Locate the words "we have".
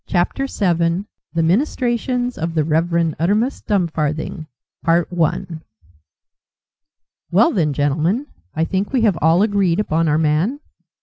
8.93-9.19